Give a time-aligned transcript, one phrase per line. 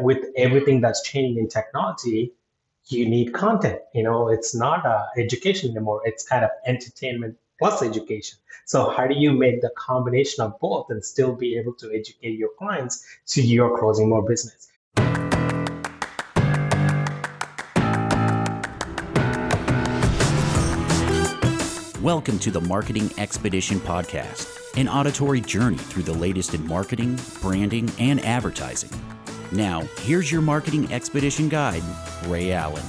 [0.00, 2.32] With everything that's changing in technology,
[2.86, 3.78] you need content.
[3.94, 6.02] You know, it's not uh, education anymore.
[6.04, 8.38] It's kind of entertainment plus education.
[8.64, 12.36] So how do you make the combination of both and still be able to educate
[12.36, 14.66] your clients so you're closing more business?
[22.02, 27.92] Welcome to the Marketing Expedition Podcast, an auditory journey through the latest in marketing, branding,
[28.00, 28.90] and advertising.
[29.54, 31.84] Now, here's your Marketing Expedition guide,
[32.26, 32.82] Rae Allen.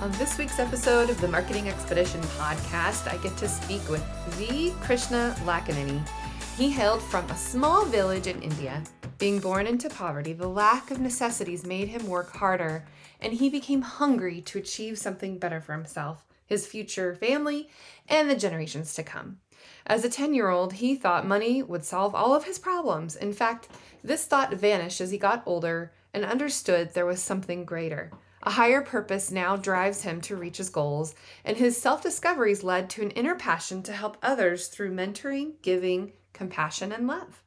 [0.00, 4.74] On this week's episode of the Marketing Expedition podcast, I get to speak with V.
[4.80, 6.04] Krishna Lakkineni.
[6.56, 8.82] He hailed from a small village in India.
[9.18, 12.84] Being born into poverty, the lack of necessities made him work harder,
[13.20, 17.68] and he became hungry to achieve something better for himself his future family,
[18.08, 19.38] and the generations to come.
[19.86, 23.16] As a 10 year old, he thought money would solve all of his problems.
[23.16, 23.68] In fact,
[24.02, 28.10] this thought vanished as he got older and understood there was something greater.
[28.44, 32.90] A higher purpose now drives him to reach his goals, and his self discoveries led
[32.90, 37.42] to an inner passion to help others through mentoring, giving, compassion, and love.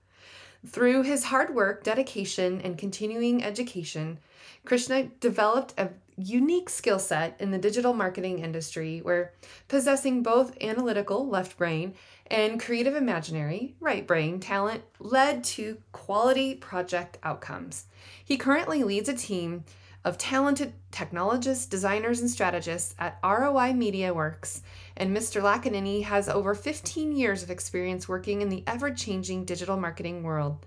[0.65, 4.19] Through his hard work, dedication, and continuing education,
[4.63, 9.33] Krishna developed a unique skill set in the digital marketing industry where
[9.67, 11.93] possessing both analytical left brain
[12.27, 17.85] and creative imaginary right brain talent led to quality project outcomes.
[18.23, 19.65] He currently leads a team
[20.05, 24.61] of talented technologists, designers, and strategists at ROI Media Works,
[24.95, 25.41] and Mr.
[25.41, 30.63] Lakkineni has over 15 years of experience working in the ever changing digital marketing world.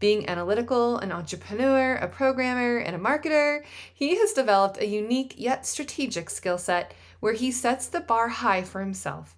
[0.00, 3.62] Being analytical, an entrepreneur, a programmer, and a marketer,
[3.92, 8.62] he has developed a unique yet strategic skill set where he sets the bar high
[8.62, 9.36] for himself.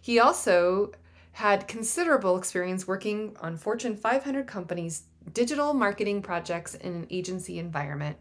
[0.00, 0.92] He also
[1.32, 8.16] had considerable experience working on Fortune 500 companies' digital marketing projects in an agency environment.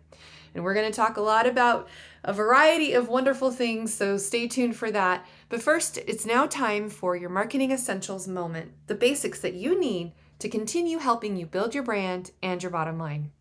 [0.56, 1.88] And we're going to talk a lot about
[2.24, 5.26] a variety of wonderful things, so stay tuned for that.
[5.50, 10.14] But first, it's now time for your marketing essentials moment the basics that you need
[10.44, 13.32] to continue helping you build your brand and your bottom line.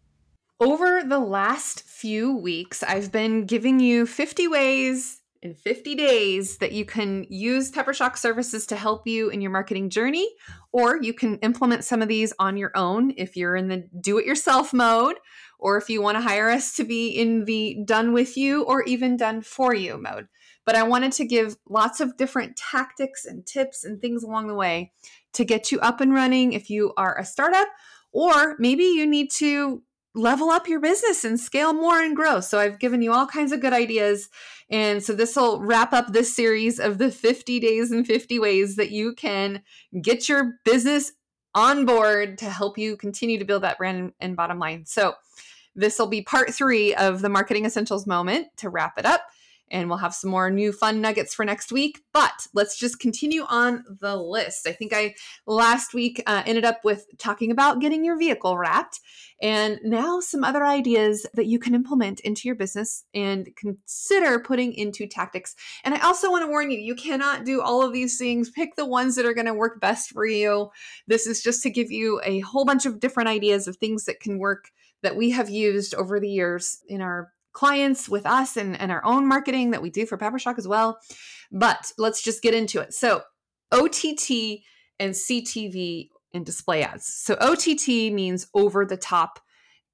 [0.60, 6.70] Over the last few weeks, I've been giving you 50 ways in 50 days that
[6.70, 10.30] you can use Peppershock services to help you in your marketing journey,
[10.70, 14.18] or you can implement some of these on your own if you're in the do
[14.18, 15.16] it yourself mode,
[15.58, 18.84] or if you want to hire us to be in the done with you or
[18.84, 20.28] even done for you mode.
[20.64, 24.54] But I wanted to give lots of different tactics and tips and things along the
[24.54, 24.92] way
[25.32, 27.68] to get you up and running if you are a startup,
[28.12, 29.82] or maybe you need to
[30.14, 32.40] level up your business and scale more and grow.
[32.40, 34.28] So I've given you all kinds of good ideas.
[34.70, 38.76] And so this will wrap up this series of the 50 days and 50 ways
[38.76, 39.62] that you can
[40.00, 41.12] get your business
[41.54, 44.84] on board to help you continue to build that brand and bottom line.
[44.86, 45.14] So
[45.74, 49.22] this will be part three of the marketing essentials moment to wrap it up
[49.72, 52.00] and we'll have some more new fun nuggets for next week.
[52.12, 54.68] But let's just continue on the list.
[54.68, 55.14] I think I
[55.46, 59.00] last week uh, ended up with talking about getting your vehicle wrapped,
[59.40, 64.72] and now some other ideas that you can implement into your business and consider putting
[64.74, 65.56] into tactics.
[65.84, 68.50] And I also want to warn you you cannot do all of these things.
[68.50, 70.70] Pick the ones that are going to work best for you.
[71.08, 74.20] This is just to give you a whole bunch of different ideas of things that
[74.20, 74.70] can work
[75.02, 79.04] that we have used over the years in our clients with us and, and our
[79.04, 80.98] own marketing that we do for Peppershock as well.
[81.50, 82.94] But let's just get into it.
[82.94, 83.22] So,
[83.70, 84.60] OTT
[84.98, 87.06] and CTV and display ads.
[87.06, 89.40] So, OTT means over the top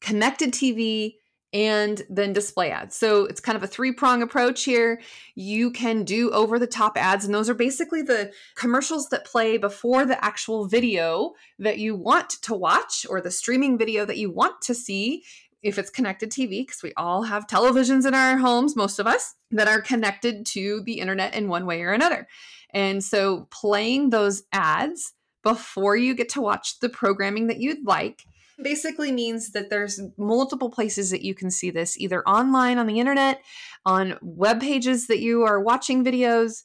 [0.00, 1.14] connected TV
[1.52, 2.94] and then display ads.
[2.94, 5.00] So it's kind of a three prong approach here.
[5.34, 9.56] You can do over the top ads, and those are basically the commercials that play
[9.56, 14.30] before the actual video that you want to watch or the streaming video that you
[14.30, 15.25] want to see
[15.62, 19.34] if it's connected TV, because we all have televisions in our homes, most of us,
[19.50, 22.28] that are connected to the internet in one way or another.
[22.72, 28.24] And so playing those ads before you get to watch the programming that you'd like
[28.62, 32.99] basically means that there's multiple places that you can see this either online on the
[32.99, 33.40] internet,
[33.87, 36.64] on web pages that you are watching videos,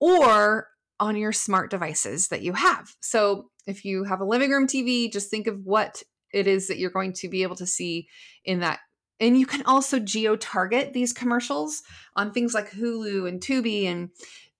[0.00, 0.68] or
[0.98, 2.94] on your smart devices that you have.
[3.00, 6.78] So if you have a living room TV, just think of what it is that
[6.78, 8.08] you're going to be able to see
[8.44, 8.80] in that
[9.18, 11.82] and you can also geo target these commercials
[12.16, 14.10] on things like Hulu and Tubi and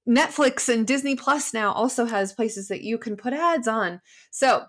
[0.09, 4.01] Netflix and Disney Plus now also has places that you can put ads on.
[4.31, 4.65] So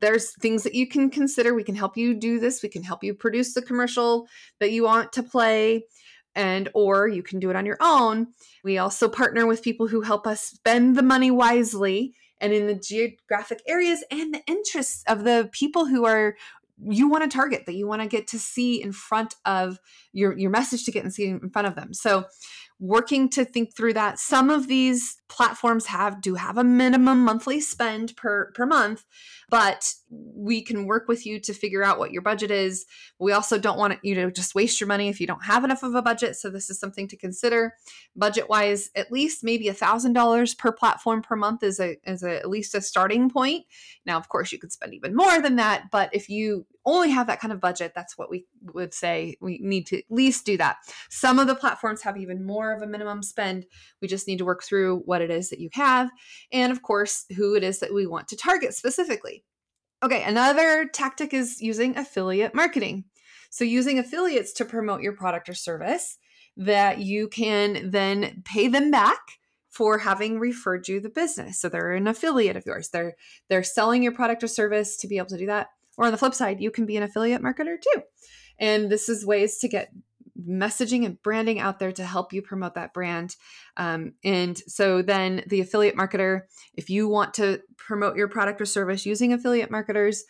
[0.00, 1.54] there's things that you can consider.
[1.54, 2.62] We can help you do this.
[2.62, 4.28] We can help you produce the commercial
[4.60, 5.84] that you want to play
[6.34, 8.28] and or you can do it on your own.
[8.62, 12.74] We also partner with people who help us spend the money wisely and in the
[12.74, 16.36] geographic areas and the interests of the people who are
[16.84, 19.78] you want to target that you want to get to see in front of
[20.12, 21.94] your your message to get and see in front of them.
[21.94, 22.24] So
[22.78, 27.60] working to think through that some of these platforms have do have a minimum monthly
[27.60, 29.04] spend per per month
[29.48, 32.86] but we can work with you to figure out what your budget is
[33.18, 35.82] we also don't want you to just waste your money if you don't have enough
[35.82, 37.74] of a budget so this is something to consider
[38.14, 42.22] budget wise at least maybe a thousand dollars per platform per month is a is
[42.22, 43.64] a, at least a starting point
[44.04, 47.26] now of course you could spend even more than that but if you only have
[47.26, 50.56] that kind of budget, that's what we would say we need to at least do
[50.56, 50.76] that.
[51.10, 53.66] Some of the platforms have even more of a minimum spend.
[54.00, 56.10] We just need to work through what it is that you have
[56.52, 59.44] and, of course, who it is that we want to target specifically.
[60.02, 63.04] Okay, another tactic is using affiliate marketing.
[63.50, 66.18] So, using affiliates to promote your product or service
[66.56, 69.20] that you can then pay them back
[69.76, 71.60] for having referred you the business.
[71.60, 72.88] So they're an affiliate of yours.
[72.88, 73.14] They're
[73.50, 75.68] they're selling your product or service to be able to do that.
[75.98, 78.02] Or on the flip side, you can be an affiliate marketer too.
[78.58, 79.92] And this is ways to get
[80.48, 83.36] messaging and branding out there to help you promote that brand.
[83.76, 86.42] Um, and so then the affiliate marketer,
[86.74, 90.24] if you want to promote your product or service using affiliate marketers,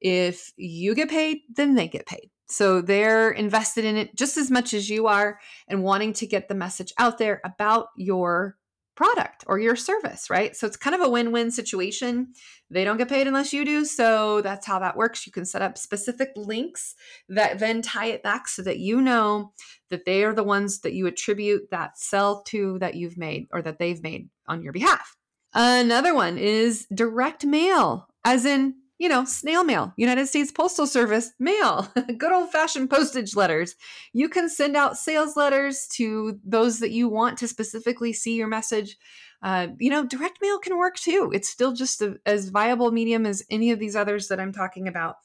[0.00, 2.30] if you get paid, then they get paid.
[2.48, 5.38] So they're invested in it just as much as you are
[5.68, 8.56] and wanting to get the message out there about your
[8.94, 10.54] product or your service, right?
[10.54, 12.34] So it's kind of a win win situation.
[12.70, 13.84] They don't get paid unless you do.
[13.84, 15.26] So that's how that works.
[15.26, 16.94] You can set up specific links
[17.28, 19.52] that then tie it back so that you know
[19.90, 23.62] that they are the ones that you attribute that sell to that you've made or
[23.62, 25.16] that they've made on your behalf.
[25.54, 31.32] Another one is direct mail, as in you know, snail mail, United States Postal Service
[31.40, 31.88] mail,
[32.18, 33.74] good old fashioned postage letters.
[34.12, 38.46] You can send out sales letters to those that you want to specifically see your
[38.46, 38.96] message.
[39.42, 41.32] Uh, you know, direct mail can work too.
[41.34, 44.86] It's still just a, as viable medium as any of these others that I'm talking
[44.86, 45.16] about.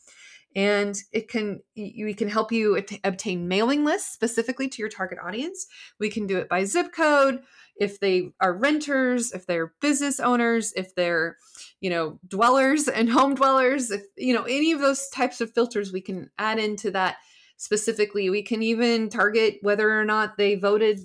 [0.56, 5.68] And it can we can help you obtain mailing lists specifically to your target audience.
[6.00, 7.44] We can do it by zip code
[7.80, 11.38] if they are renters, if they're business owners, if they're,
[11.80, 15.92] you know, dwellers and home dwellers, if, you know, any of those types of filters
[15.92, 17.18] we can add into that
[17.58, 18.30] specifically.
[18.30, 21.00] We can even target whether or not they voted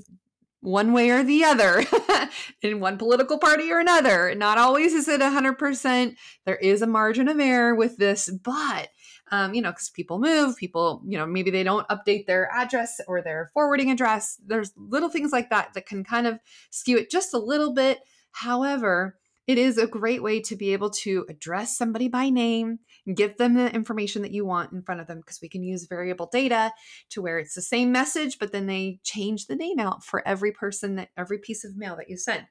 [0.60, 1.84] one way or the other
[2.62, 4.34] in one political party or another.
[4.34, 6.14] Not always is it 100%.
[6.46, 8.88] There is a margin of error with this, but
[9.32, 13.00] um, you know, because people move, people, you know, maybe they don't update their address
[13.08, 14.38] or their forwarding address.
[14.46, 16.38] There's little things like that that can kind of
[16.70, 18.00] skew it just a little bit.
[18.32, 22.79] However, it is a great way to be able to address somebody by name
[23.17, 25.87] give them the information that you want in front of them because we can use
[25.87, 26.70] variable data
[27.11, 30.52] to where it's the same message, but then they change the name out for every
[30.52, 32.46] person that every piece of mail that you send.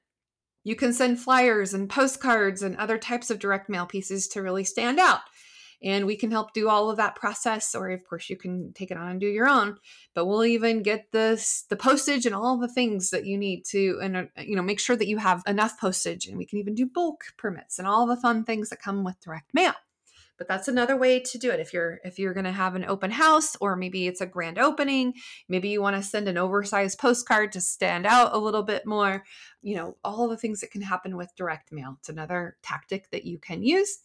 [0.63, 4.65] You can send flyers and postcards and other types of direct mail pieces to really
[4.65, 5.21] stand out
[5.83, 8.91] and we can help do all of that process or of course you can take
[8.91, 9.77] it on and do your own
[10.13, 11.31] but we'll even get the
[11.69, 14.79] the postage and all the things that you need to and uh, you know make
[14.79, 18.05] sure that you have enough postage and we can even do bulk permits and all
[18.05, 19.73] the fun things that come with direct mail.
[20.37, 21.59] But that's another way to do it.
[21.59, 24.57] If you're if you're going to have an open house or maybe it's a grand
[24.57, 25.13] opening
[25.47, 29.23] maybe you want to send an oversized postcard to stand out a little bit more
[29.61, 31.97] you know all the things that can happen with direct mail.
[31.99, 33.99] It's another tactic that you can use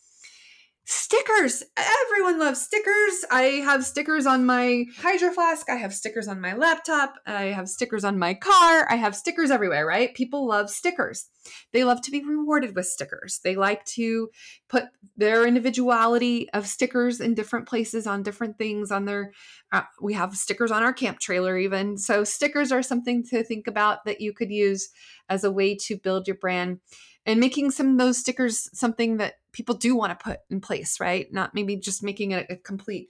[0.86, 1.62] stickers!
[1.76, 3.24] Everyone loves stickers!
[3.30, 7.68] I have stickers on my hydro flask i have stickers on my laptop i have
[7.68, 10.14] stickers on my car i have stickers everywhere right?
[10.14, 11.28] People love stickers.
[11.72, 13.40] They love to be rewarded with stickers.
[13.42, 14.28] They like to
[14.68, 14.84] put
[15.16, 19.32] their individuality of stickers in different places on different things on their
[19.72, 21.96] uh, we have stickers on our camp trailer even.
[21.96, 24.90] So stickers are something to think about that you could use
[25.28, 26.80] as a way to build your brand.
[27.24, 31.00] And making some of those stickers something that people do want to put in place,
[31.00, 31.32] right?
[31.32, 33.08] Not maybe just making it a complete,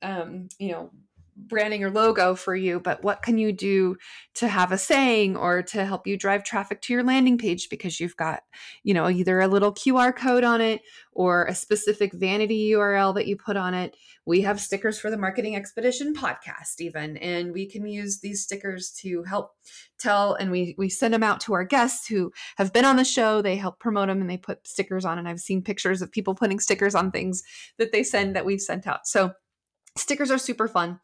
[0.00, 0.90] um, you know,
[1.36, 3.96] branding or logo for you, but what can you do
[4.34, 7.98] to have a saying or to help you drive traffic to your landing page because
[8.00, 8.42] you've got,
[8.82, 13.26] you know, either a little QR code on it or a specific vanity URL that
[13.26, 13.96] you put on it.
[14.24, 18.90] We have stickers for the Marketing Expedition podcast even, and we can use these stickers
[19.00, 19.52] to help
[19.98, 23.04] tell and we we send them out to our guests who have been on the
[23.04, 23.42] show.
[23.42, 26.34] They help promote them and they put stickers on and I've seen pictures of people
[26.34, 27.42] putting stickers on things
[27.78, 29.06] that they send that we've sent out.
[29.06, 29.32] So
[29.96, 31.00] stickers are super fun.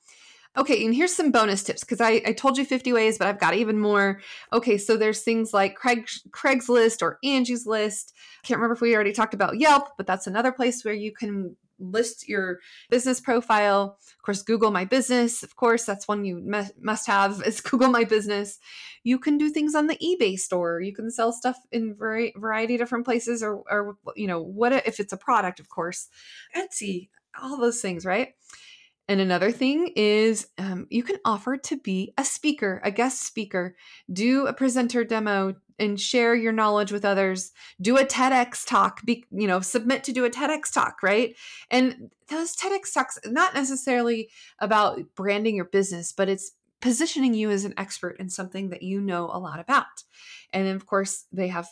[0.59, 3.39] Okay, and here's some bonus tips because I, I told you 50 ways, but I've
[3.39, 4.21] got even more.
[4.53, 8.13] Okay, so there's things like Craig, Craigslist or Angie's List.
[8.43, 11.57] Can't remember if we already talked about Yelp, but that's another place where you can
[11.79, 12.59] list your
[12.91, 13.99] business profile.
[14.17, 15.45] Of course, Google My Business.
[15.45, 16.43] Of course, that's one you
[16.81, 18.59] must have is Google My Business.
[19.05, 20.81] You can do things on the eBay store.
[20.81, 24.73] You can sell stuff in very variety of different places, or, or you know, what
[24.73, 25.61] if it's a product?
[25.61, 26.09] Of course,
[26.57, 27.11] Etsy
[27.43, 28.35] all those things, right?
[29.09, 33.75] And another thing is um, you can offer to be a speaker, a guest speaker,
[34.13, 39.25] do a presenter demo and share your knowledge with others, do a TEDx talk, be,
[39.31, 41.35] you know, submit to do a TEDx talk, right?
[41.71, 47.65] And those TEDx talks, not necessarily about branding your business, but it's positioning you as
[47.65, 50.05] an expert in something that you know a lot about.
[50.53, 51.69] And of course, they have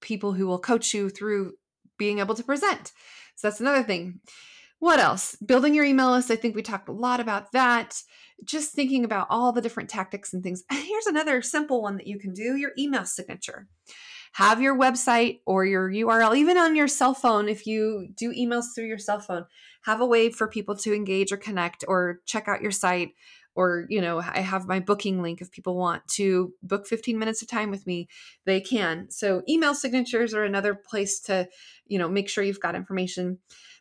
[0.00, 1.54] people who will coach you through
[1.98, 2.92] being able to present.
[3.34, 4.20] So that's another thing.
[4.78, 5.36] What else?
[5.36, 6.30] Building your email list.
[6.30, 8.02] I think we talked a lot about that.
[8.44, 10.62] Just thinking about all the different tactics and things.
[10.70, 13.66] Here's another simple one that you can do your email signature.
[14.34, 18.66] Have your website or your URL, even on your cell phone, if you do emails
[18.74, 19.46] through your cell phone,
[19.82, 23.14] have a way for people to engage or connect or check out your site
[23.58, 27.42] or you know i have my booking link if people want to book 15 minutes
[27.42, 28.06] of time with me
[28.46, 31.48] they can so email signatures are another place to
[31.86, 33.38] you know make sure you've got information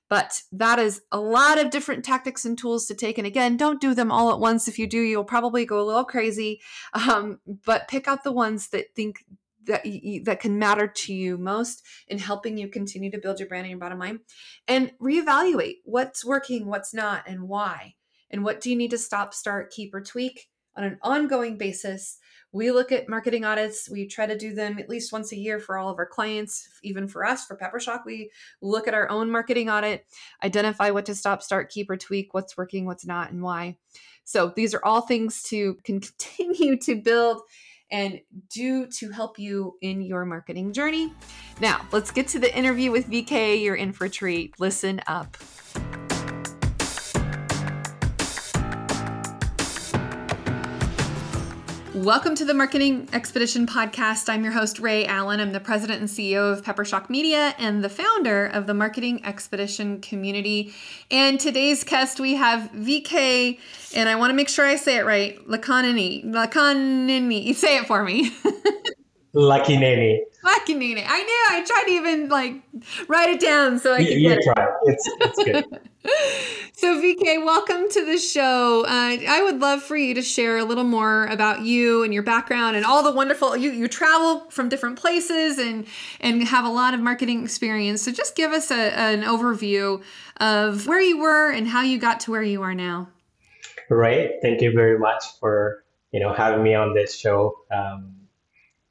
[0.10, 3.18] but that is a lot of different tactics and tools to take.
[3.18, 4.68] And again, don't do them all at once.
[4.68, 6.62] If you do, you'll probably go a little crazy.
[6.94, 9.26] Um, but pick out the ones that think
[9.66, 13.50] that you, that can matter to you most in helping you continue to build your
[13.50, 14.22] brand and your bottom line,
[14.68, 17.96] and reevaluate what's working, what's not, and why,
[18.32, 22.18] and what do you need to stop, start, keep, or tweak on an ongoing basis
[22.58, 23.88] we look at marketing audits.
[23.88, 26.68] We try to do them at least once a year for all of our clients.
[26.84, 30.06] Even for us, for Peppershock, we look at our own marketing audit,
[30.44, 33.78] identify what to stop, start, keep, or tweak, what's working, what's not, and why.
[34.24, 37.44] So these are all things to continue to build
[37.92, 41.14] and do to help you in your marketing journey.
[41.62, 43.62] Now, let's get to the interview with VK.
[43.62, 44.60] You're in for a treat.
[44.60, 45.38] Listen up.
[51.98, 54.30] Welcome to the Marketing Expedition podcast.
[54.30, 55.40] I'm your host, Rae Allen.
[55.40, 60.00] I'm the president and CEO of Peppershock Media and the founder of the Marketing Expedition
[60.00, 60.76] community.
[61.10, 63.58] And today's guest, we have VK,
[63.96, 66.24] and I want to make sure I say it right Lakkineni.
[66.26, 67.56] Lakkineni.
[67.56, 68.32] Say it for me.
[69.38, 70.24] Lucky Nanny.
[70.44, 71.04] Lucky Nanny.
[71.06, 71.46] I knew.
[71.52, 72.56] I tried to even like
[73.08, 74.70] write it down so I could you, you it.
[74.86, 75.66] It's, it's good.
[76.74, 78.84] so VK, welcome to the show.
[78.88, 82.24] Uh, I would love for you to share a little more about you and your
[82.24, 85.86] background and all the wonderful you you travel from different places and
[86.20, 88.02] and have a lot of marketing experience.
[88.02, 90.02] So just give us a, an overview
[90.38, 93.10] of where you were and how you got to where you are now.
[93.92, 94.32] Right.
[94.42, 97.56] Thank you very much for you know having me on this show.
[97.72, 98.17] Um,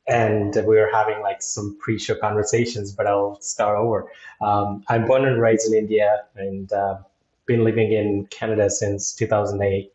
[0.09, 4.11] and we were having like some pre-show conversations, but I'll start over.
[4.41, 6.99] Um, I'm born and raised in India and uh,
[7.47, 9.93] been living in Canada since 2008.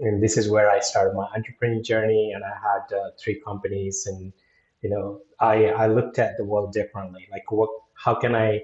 [0.00, 2.32] And this is where I started my entrepreneurial journey.
[2.34, 4.32] And I had uh, three companies, and
[4.80, 7.28] you know, I I looked at the world differently.
[7.30, 7.68] Like, what?
[7.94, 8.62] How can I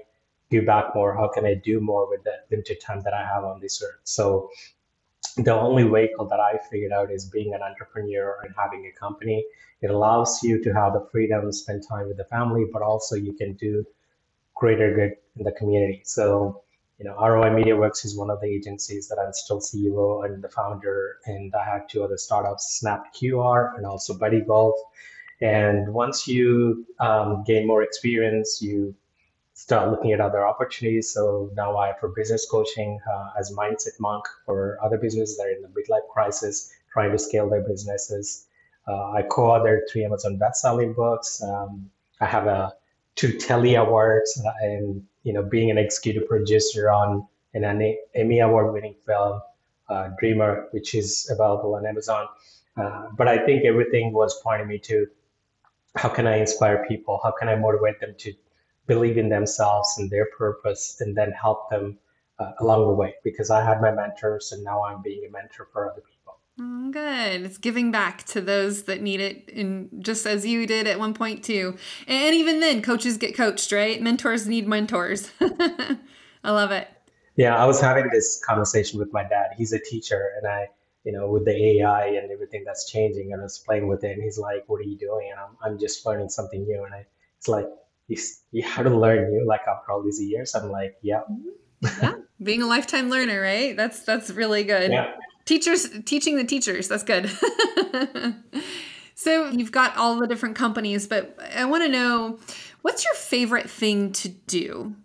[0.49, 1.15] give back more?
[1.15, 4.01] How can I do more with the limited time that I have on this earth?
[4.05, 4.49] So
[5.35, 9.45] the only vehicle that I figured out is being an entrepreneur and having a company.
[9.81, 13.15] It allows you to have the freedom to spend time with the family, but also
[13.15, 13.85] you can do
[14.55, 16.01] greater good in the community.
[16.03, 16.63] So,
[16.97, 20.43] you know, ROI Media Works is one of the agencies that I'm still CEO and
[20.43, 24.75] the founder, and I have two other startups, Snap QR and also Buddy Golf.
[25.41, 28.95] And once you um, gain more experience, you
[29.69, 31.11] start looking at other opportunities.
[31.11, 35.51] So now I for business coaching uh, as mindset monk for other businesses that are
[35.51, 38.47] in the midlife crisis, trying to scale their businesses.
[38.87, 41.43] Uh, I co-authored three Amazon best-selling books.
[41.43, 42.73] Um, I have a
[43.15, 47.63] two Telly awards, uh, and you know, being an executive producer on an
[48.15, 49.39] Emmy award-winning film,
[49.87, 52.25] uh, Dreamer, which is available on Amazon.
[52.75, 55.05] Uh, but I think everything was pointing me to
[55.95, 57.19] how can I inspire people?
[57.23, 58.33] How can I motivate them to
[58.89, 61.97] believe in themselves and their purpose and then help them
[62.39, 65.67] uh, along the way because I had my mentors and now I'm being a mentor
[65.71, 66.39] for other people.
[66.59, 67.45] Mm, good.
[67.45, 71.13] It's giving back to those that need it, and just as you did at one
[71.13, 71.77] point too.
[72.05, 74.01] And even then, coaches get coached, right?
[74.01, 75.31] Mentors need mentors.
[75.39, 76.89] I love it.
[77.37, 79.51] Yeah, I was having this conversation with my dad.
[79.57, 80.67] He's a teacher, and I,
[81.05, 84.11] you know, with the AI and everything that's changing, and I was playing with it,
[84.11, 86.93] and he's like, "What are you doing?" And I'm, I'm just learning something new, and
[86.93, 87.05] I,
[87.37, 87.67] it's like,
[88.09, 88.17] you,
[88.51, 90.53] you had to learn new like after all these years.
[90.55, 91.21] I'm like yeah.
[92.01, 92.15] Yeah.
[92.43, 93.77] Being a lifetime learner right?
[93.77, 94.91] That's that's really good.
[94.91, 95.13] Yeah.
[95.45, 97.31] teachers teaching the teachers that's good.
[99.15, 102.39] So you've got all the different companies but i want to know
[102.83, 104.95] what's your favorite thing to do?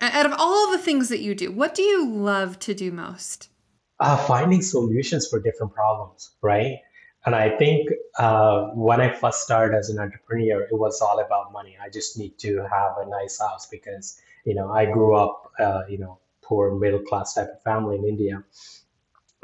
[0.00, 3.50] Out of all the things that you do what do you love to do most?
[4.00, 6.78] Uh, finding solutions for different problems right
[7.24, 7.88] and I think
[8.18, 11.76] uh, when I first started as an entrepreneur, it was all about money.
[11.80, 15.82] I just need to have a nice house because, you know, I grew up, uh,
[15.88, 18.42] you know, poor middle class type of family in India.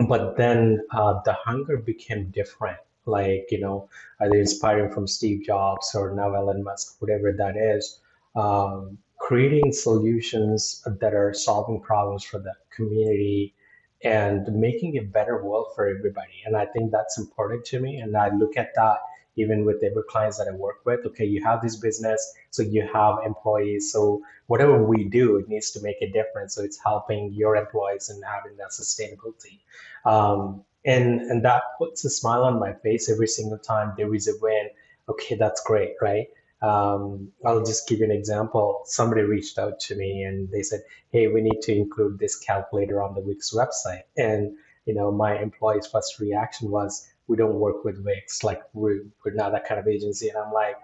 [0.08, 2.78] But then uh, the hunger became different.
[3.06, 3.88] Like you know,
[4.20, 8.00] either inspiring from Steve Jobs or now Elon Musk, whatever that is,
[8.36, 13.54] um, creating solutions that are solving problems for the community
[14.02, 16.42] and making a better world for everybody.
[16.46, 17.98] And I think that's important to me.
[17.98, 18.98] And I look at that
[19.38, 21.06] even with every clients that I work with.
[21.06, 23.92] Okay, you have this business, so you have employees.
[23.92, 26.54] So whatever we do, it needs to make a difference.
[26.56, 29.60] So it's helping your employees and having that sustainability.
[30.04, 34.28] Um, and and that puts a smile on my face every single time there is
[34.28, 34.68] a win.
[35.08, 36.26] Okay, that's great, right?
[36.60, 38.82] Um, I'll just give you an example.
[38.84, 43.02] Somebody reached out to me and they said, "Hey, we need to include this calculator
[43.02, 47.84] on the Wix website." And you know, my employee's first reaction was, "We don't work
[47.84, 48.42] with Wix.
[48.42, 50.76] Like we're, we're not that kind of agency." And I'm like,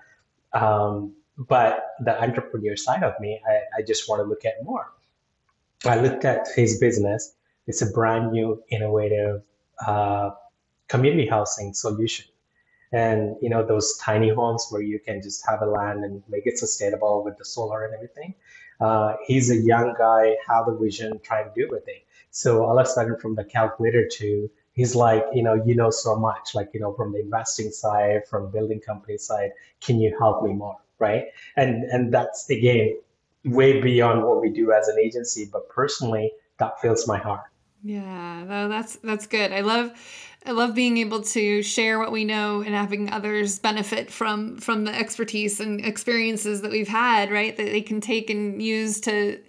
[0.52, 4.92] um, "But the entrepreneur side of me, I, I just want to look at more."
[5.84, 7.34] I looked at his business.
[7.66, 9.42] It's a brand new, innovative
[9.84, 10.30] uh,
[10.88, 12.26] community housing solution
[12.94, 16.46] and you know those tiny homes where you can just have a land and make
[16.46, 18.34] it sustainable with the solar and everything.
[18.80, 21.84] Uh, he's a young guy have a vision trying to do it
[22.34, 25.88] so all of a sudden from the calculator to he's like you know you know
[25.88, 30.14] so much like you know from the investing side from building company side can you
[30.18, 30.76] help me more?
[30.98, 31.26] Right?
[31.56, 32.98] And and that's again
[33.44, 37.44] way beyond what we do as an agency but personally that fills my heart.
[37.84, 39.52] Yeah, that's that's good.
[39.52, 39.92] I love
[40.46, 44.84] I love being able to share what we know and having others benefit from from
[44.84, 47.56] the expertise and experiences that we've had, right?
[47.56, 49.40] That they can take and use to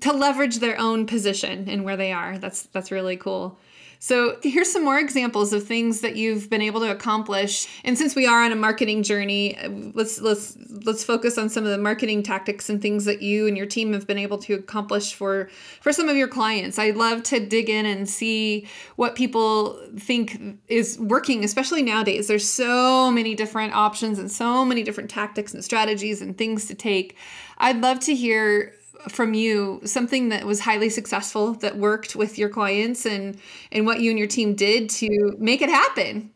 [0.00, 2.36] to leverage their own position and where they are.
[2.36, 3.58] That's that's really cool.
[4.04, 7.66] So, here's some more examples of things that you've been able to accomplish.
[7.84, 11.64] And since we are on a marketing journey, uh, let's let's let's focus on some
[11.64, 14.52] of the marketing tactics and things that you and your team have been able to
[14.52, 15.48] accomplish for
[15.80, 16.78] for some of your clients.
[16.78, 22.28] I'd love to dig in and see what people think is working, especially nowadays.
[22.28, 26.74] There's so many different options and so many different tactics and strategies and things to
[26.74, 27.16] take.
[27.56, 28.74] I'd love to hear
[29.08, 33.38] from you something that was highly successful that worked with your clients and
[33.72, 36.30] and what you and your team did to make it happen?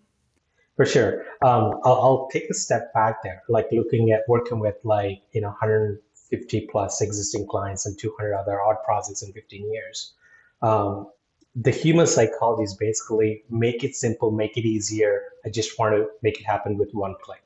[0.77, 1.25] For sure.
[1.43, 5.41] Um, I'll, I'll take a step back there like looking at working with like you
[5.41, 10.15] know 150 plus existing clients and 200 other odd projects in 15 years.
[10.63, 11.09] Um,
[11.57, 15.23] the human psychology is basically make it simple make it easier.
[15.45, 17.43] I just want to make it happen with one click.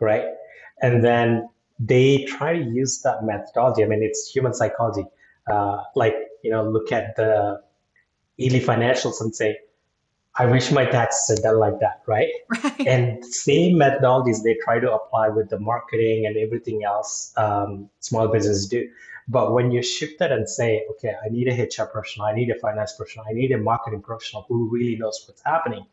[0.00, 0.26] Right?
[0.80, 3.84] And then they try to use that methodology.
[3.84, 5.04] I mean, it's human psychology.
[5.50, 7.62] Uh, like, you know, look at the
[8.38, 9.58] Ely financials and say,
[10.36, 12.30] I wish my taxes had done like that, right?
[12.62, 12.86] right?
[12.86, 18.28] And same methodologies they try to apply with the marketing and everything else um, small
[18.28, 18.88] businesses do.
[19.26, 22.50] But when you shift that and say, okay, I need a HR professional, I need
[22.50, 25.84] a finance professional, I need a marketing professional who really knows what's happening.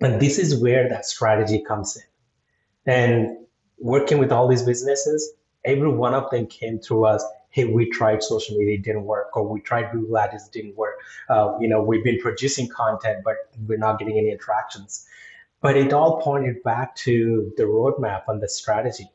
[0.00, 2.92] And this is where that strategy comes in.
[2.92, 3.38] And
[3.78, 5.32] working with all these businesses,
[5.64, 7.24] every one of them came to us.
[7.50, 10.76] Hey, we tried social media, it didn't work, or we tried Google Ads, it didn't
[10.76, 10.94] work.
[11.28, 15.06] Uh, you know, we've been producing content, but we're not getting any interactions.
[15.60, 19.08] But it all pointed back to the roadmap and the strategy.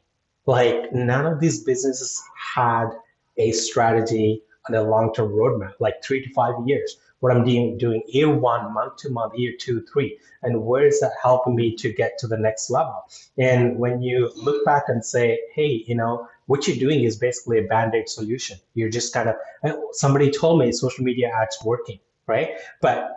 [0.45, 2.21] Like none of these businesses
[2.55, 2.89] had
[3.37, 8.03] a strategy and a long-term roadmap, like three to five years what I'm doing, doing
[8.07, 11.91] year one, month to month, year two, three, and where is that helping me to
[11.91, 13.03] get to the next level?
[13.37, 17.59] And when you look back and say, hey, you know, what you're doing is basically
[17.59, 18.57] a band-aid solution.
[18.73, 22.51] You're just kind of uh, somebody told me social media ads working, right?
[22.81, 23.15] But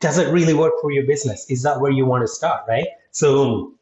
[0.00, 1.48] does it really work for your business?
[1.48, 2.86] Is that where you want to start, right?
[3.12, 3.74] So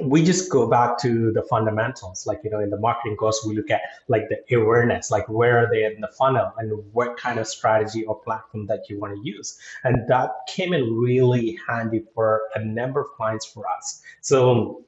[0.00, 3.54] we just go back to the fundamentals like you know in the marketing course we
[3.54, 7.38] look at like the awareness like where are they in the funnel and what kind
[7.38, 9.58] of strategy or platform that you want to use.
[9.84, 14.02] And that came in really handy for a number of clients for us.
[14.20, 14.84] So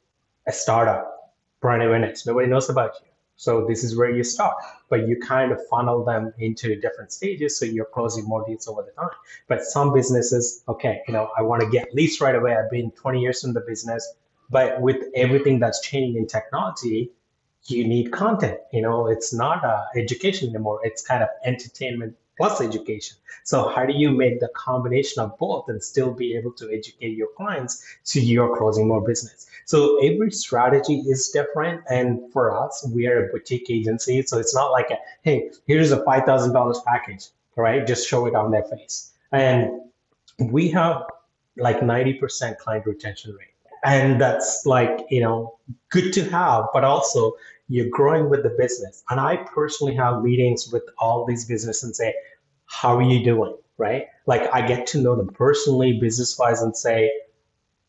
[0.47, 3.09] a startup brand awareness nobody knows about you.
[3.39, 4.57] So this is where you start
[4.89, 8.83] but you kind of funnel them into different stages so you're closing more deals over
[8.83, 9.11] the time.
[9.47, 12.57] But some businesses okay you know i want to get leads right away.
[12.57, 14.15] I've been 20 years in the business
[14.51, 17.11] but with everything that's changing in technology,
[17.65, 18.59] you need content.
[18.73, 20.81] You know, it's not uh, education anymore.
[20.85, 23.17] It's kind of entertainment plus education.
[23.45, 27.17] So how do you make the combination of both and still be able to educate
[27.17, 29.47] your clients so you're closing more business?
[29.65, 31.83] So every strategy is different.
[31.89, 34.23] And for us, we are a boutique agency.
[34.23, 37.87] So it's not like, a, hey, here's a $5,000 package, right?
[37.87, 39.13] Just show it on their face.
[39.33, 39.71] And
[40.39, 41.05] we have
[41.57, 43.56] like 90% client retention rate
[43.87, 45.57] and that's like you know
[45.91, 47.33] good to have but also
[47.69, 49.03] you're growing with the business.
[49.11, 52.15] And i personally have meetings with all these business and say
[52.67, 53.57] how are you doing?
[53.79, 54.07] Right?
[54.27, 57.11] Like i get to know them personally business wise and say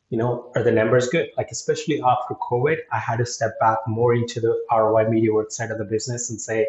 [0.09, 1.29] you know are the numbers good?
[1.35, 5.57] Like especially after covid i had to step back more into the ROI Media Works
[5.57, 6.67] side of the business and say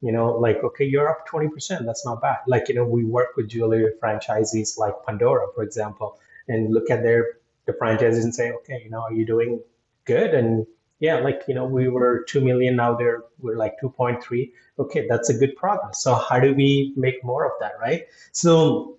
[0.00, 2.38] you know like okay you're up 20% that's not bad.
[2.46, 7.02] Like you know we work with jewelry franchisees like pandora for example and look at
[7.02, 7.39] their
[7.70, 9.60] the franchises and say, okay, you know, are you doing
[10.04, 10.34] good?
[10.34, 10.66] And
[10.98, 14.50] yeah, like, you know, we were 2 million, now they're, we're like 2.3.
[14.78, 16.02] Okay, that's a good progress.
[16.02, 18.06] So how do we make more of that, right?
[18.32, 18.98] So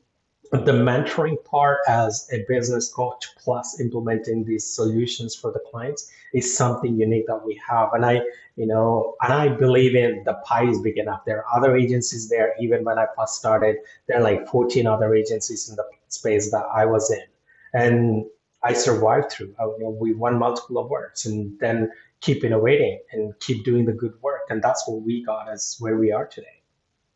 [0.52, 6.58] the mentoring part as a business coach plus implementing these solutions for the clients is
[6.58, 8.20] something unique that we have and i
[8.58, 12.28] you know and i believe in the pie is big enough there are other agencies
[12.28, 16.52] there even when i first started there are like 14 other agencies in the space
[16.52, 17.24] that i was in
[17.74, 18.26] and
[18.64, 19.56] I survived through.
[19.60, 23.94] I, you know, we won multiple awards and then keep innovating and keep doing the
[23.94, 24.42] good work.
[24.50, 26.62] And that's what we got as where we are today.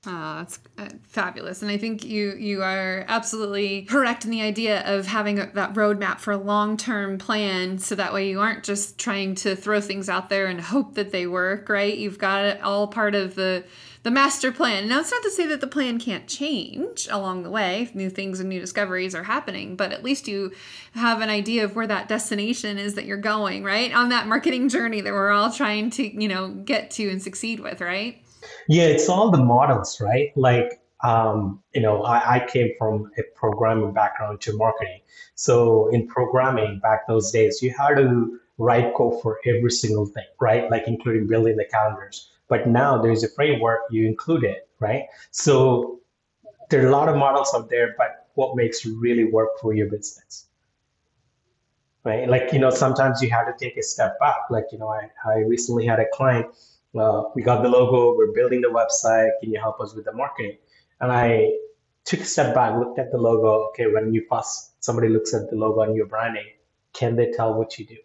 [0.08, 4.84] Oh, that's uh, fabulous, and I think you you are absolutely correct in the idea
[4.86, 9.00] of having that roadmap for a long term plan, so that way you aren't just
[9.00, 11.70] trying to throw things out there and hope that they work.
[11.70, 11.98] Right?
[11.98, 13.64] You've got it all part of the
[14.06, 14.88] the master plan.
[14.88, 17.90] Now, it's not to say that the plan can't change along the way.
[17.96, 20.52] New things and new discoveries are happening, but at least you
[20.94, 23.92] have an idea of where that destination is that you're going, right?
[23.96, 27.60] On that marketing journey that we're all trying to, you know, get to and succeed
[27.60, 28.22] with, right?
[28.68, 30.32] Yeah, it's all the models, right?
[30.36, 35.00] Like, um, you know, I, I came from a programming background to marketing.
[35.34, 40.28] So in programming back those days, you had to write code for every single thing,
[40.40, 40.70] right?
[40.70, 42.30] Like including building the calendars.
[42.48, 45.04] But now there's a framework, you include it, right?
[45.32, 46.00] So
[46.70, 49.90] there are a lot of models out there, but what makes really work for your
[49.90, 50.48] business?
[52.04, 52.30] Right?
[52.30, 54.38] Like, you know, sometimes you have to take a step back.
[54.52, 56.46] Like, you know, I, I recently had a client,
[56.96, 60.14] uh, we got the logo, we're building the website, can you help us with the
[60.14, 60.58] marketing?
[61.02, 61.52] And I
[62.06, 63.70] took a step back, looked at the logo.
[63.70, 66.46] Okay, when you first somebody looks at the logo and your branding,
[66.94, 67.98] can they tell what you do?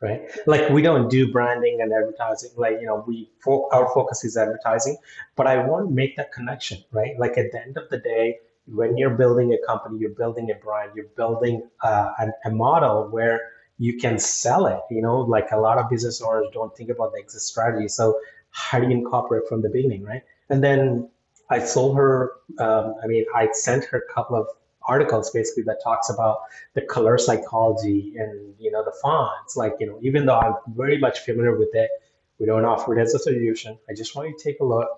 [0.00, 0.22] Right?
[0.46, 2.50] Like we don't do branding and advertising.
[2.56, 4.96] Like you know, we our focus is advertising,
[5.36, 7.18] but I want to make that connection, right?
[7.18, 10.54] Like at the end of the day, when you're building a company, you're building a
[10.54, 13.40] brand, you're building uh, an, a model where
[13.78, 14.80] you can sell it.
[14.90, 17.88] You know, like a lot of business owners don't think about the exit strategy.
[17.88, 18.18] So
[18.50, 20.22] how do you incorporate from the beginning, right?
[20.48, 21.08] And then
[21.50, 22.32] I sold her.
[22.58, 24.46] Um, I mean, I sent her a couple of
[24.94, 26.36] articles basically that talks about
[26.74, 29.56] the color psychology and you know the fonts.
[29.56, 31.90] Like you know even though i'm very much familiar with it
[32.38, 33.78] we don't offer it as a solution.
[33.88, 34.88] I just want you to take a look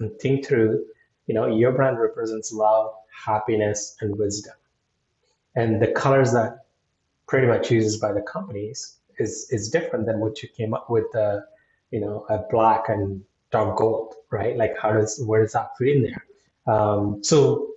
[0.00, 0.84] and think through
[1.28, 2.92] you know your brand represents love
[3.26, 4.54] happiness and wisdom.
[5.54, 6.66] And the colors that
[7.28, 11.14] pretty much uses by the companies is is different than what you came up with
[11.14, 11.40] uh,
[11.90, 14.56] you know a black and dark gold right?
[14.56, 16.26] Like how does where does that fit in there?
[16.66, 17.68] Um, so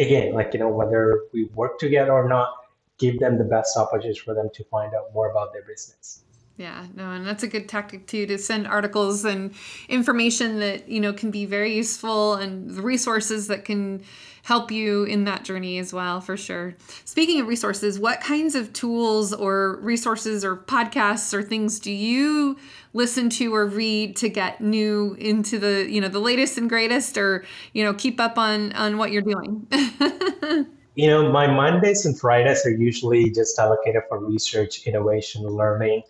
[0.00, 2.54] again, like, you know, whether we work together or not,
[2.98, 6.24] give them the best opportunities for them to find out more about their business.
[6.60, 9.54] Yeah, no, and that's a good tactic too to send articles and
[9.88, 14.02] information that, you know, can be very useful and the resources that can
[14.42, 16.76] help you in that journey as well, for sure.
[17.06, 22.58] Speaking of resources, what kinds of tools or resources or podcasts or things do you
[22.92, 27.16] listen to or read to get new into the, you know, the latest and greatest
[27.16, 27.42] or,
[27.72, 29.66] you know, keep up on on what you're doing?
[30.94, 36.02] you know, my Mondays and Fridays are usually just allocated for research, innovation, learning.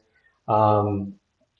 [0.51, 1.15] Um,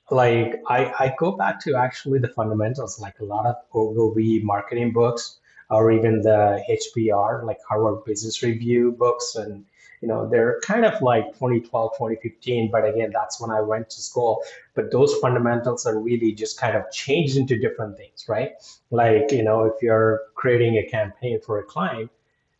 [0.09, 4.91] like I, I go back to actually the fundamentals, like a lot of Ogilvy marketing
[4.91, 9.35] books or even the HBR, like Harvard Business Review books.
[9.35, 9.63] And,
[10.01, 12.69] you know, they're kind of like 2012, 2015.
[12.69, 14.43] But again, that's when I went to school.
[14.75, 18.51] But those fundamentals are really just kind of changed into different things, right?
[18.89, 22.11] Like, you know, if you're creating a campaign for a client,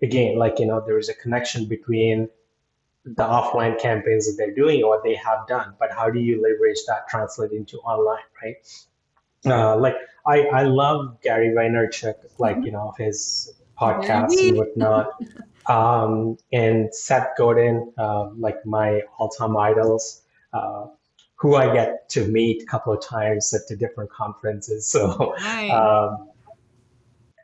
[0.02, 2.30] again, like, you know, there is a connection between
[3.04, 6.42] the offline campaigns that they're doing or what they have done, but how do you
[6.42, 8.56] leverage that translate into online, right?
[9.46, 15.08] Uh, like I, I love Gary Vaynerchuk, like, you know, his podcasts and whatnot.
[15.68, 20.22] Um, and Seth Godin, uh, like my all-time idols,
[20.54, 20.88] uh,
[21.36, 24.88] who I get to meet a couple of times at the different conferences.
[24.92, 25.72] So, nice.
[25.72, 26.30] um,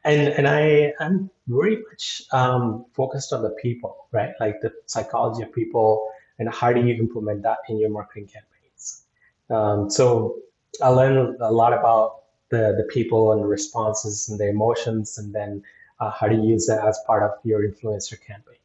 [0.08, 4.32] and and I am very much um, focused on the people, right?
[4.40, 9.04] Like the psychology of people, and how do you implement that in your marketing campaigns?
[9.50, 10.38] Um, so
[10.82, 15.34] I learned a lot about the, the people and the responses and the emotions, and
[15.34, 15.64] then
[16.00, 18.56] uh, how to use that as part of your influencer campaign.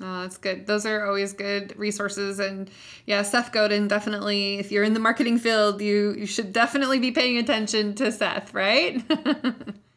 [0.00, 0.66] Oh, that's good.
[0.66, 2.38] Those are always good resources.
[2.38, 2.70] And
[3.06, 7.10] yeah, Seth Godin definitely, if you're in the marketing field, you, you should definitely be
[7.10, 9.02] paying attention to Seth, right?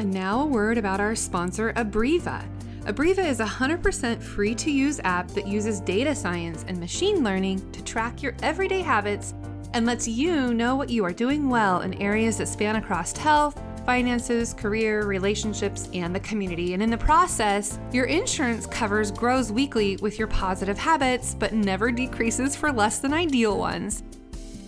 [0.00, 2.42] and now a word about our sponsor, Avibra.
[2.84, 7.70] Avibra is a 100% free to use app that uses data science and machine learning
[7.72, 9.34] to track your everyday habits
[9.74, 13.60] and lets you know what you are doing well in areas that span across health
[13.84, 16.74] finances, career, relationships, and the community.
[16.74, 21.90] And in the process, your insurance covers grows weekly with your positive habits, but never
[21.90, 24.02] decreases for less than ideal ones.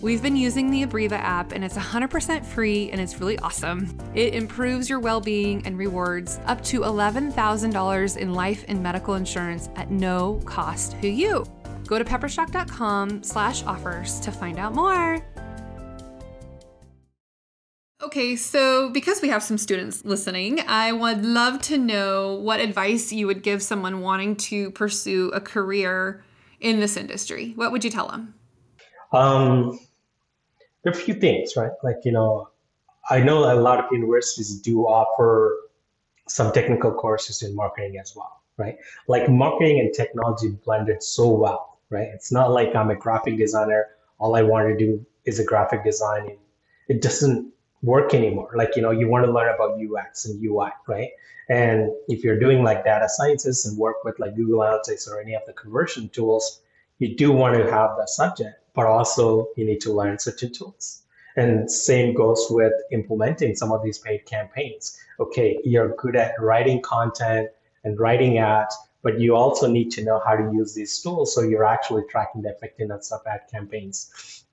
[0.02, 3.96] We've been using the Avibra app and it's 100% free and it's really awesome.
[4.16, 9.68] It improves your well being and rewards up to $11,000 in life and medical insurance
[9.76, 11.46] at no cost to you.
[11.86, 15.24] Go to peppershock.com slash offers to find out more.
[18.02, 23.12] Okay, so because we have some students listening, I would love to know what advice
[23.12, 26.24] you would give someone wanting to pursue a career
[26.58, 27.52] in this industry.
[27.54, 28.34] What would you tell them?
[29.12, 29.78] Um,
[30.82, 31.72] there are a few things, right?
[31.82, 32.48] Like, you know,
[33.08, 35.56] I know a lot of universities do offer
[36.28, 38.76] some technical courses in marketing as well, right?
[39.08, 42.08] Like marketing and technology blended so well, right?
[42.14, 43.86] It's not like I'm a graphic designer,
[44.18, 46.36] all I want to do is a graphic design.
[46.88, 48.52] It doesn't work anymore.
[48.54, 51.10] Like, you know, you want to learn about UX and UI, right?
[51.48, 55.34] And if you're doing like data sciences and work with like Google Analytics or any
[55.34, 56.62] of the conversion tools,
[56.98, 61.02] you do want to have that subject, but also you need to learn certain tools.
[61.36, 64.98] And same goes with implementing some of these paid campaigns.
[65.18, 67.48] Okay, you're good at writing content
[67.84, 71.42] and writing ads, but you also need to know how to use these tools so
[71.42, 74.44] you're actually tracking the effectiveness of ad campaigns.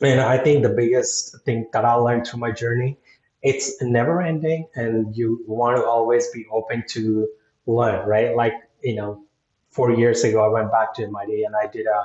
[0.00, 2.96] And I think the biggest thing that I learned through my journey,
[3.42, 7.28] it's never ending and you want to always be open to
[7.66, 8.34] learn, right?
[8.34, 9.22] Like, you know,
[9.70, 12.02] four years ago, I went back to MIT and I did a,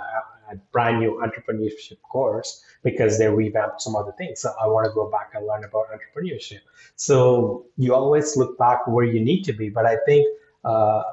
[0.52, 4.42] a brand new entrepreneurship course because they revamped some other things.
[4.42, 6.60] So I want to go back and learn about entrepreneurship.
[6.96, 9.70] So you always look back where you need to be.
[9.70, 10.28] But I think
[10.64, 11.04] uh,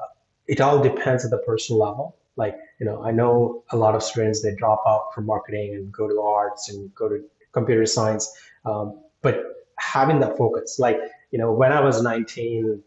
[0.47, 2.15] it all depends at the personal level.
[2.35, 5.91] Like, you know, I know a lot of students, they drop out from marketing and
[5.91, 8.31] go to arts and go to computer science.
[8.65, 10.99] Um, but having that focus, like,
[11.31, 12.83] you know, when I was 19,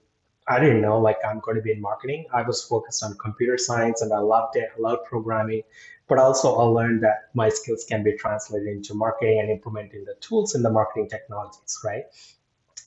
[0.49, 2.27] I didn't know like I'm going to be in marketing.
[2.33, 4.69] I was focused on computer science and I loved it.
[4.77, 5.63] I loved programming,
[6.09, 10.15] but also I learned that my skills can be translated into marketing and implementing the
[10.21, 12.05] tools and the marketing technologies, right?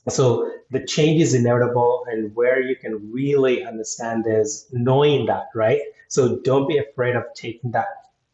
[0.08, 5.82] So the change is inevitable, and where you can really understand is knowing that, right?
[6.08, 7.88] So don't be afraid of taking that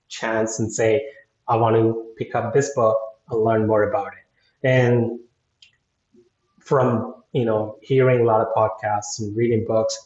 [0.08, 1.06] chance and say,
[1.48, 2.98] I want to pick up this book
[3.30, 4.68] and learn more about it.
[4.68, 5.20] And
[6.60, 9.98] from you know hearing a lot of podcasts and reading books,